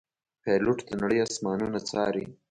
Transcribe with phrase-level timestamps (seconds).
[0.43, 2.25] پیلوټ د نړۍ آسمانونه څاري.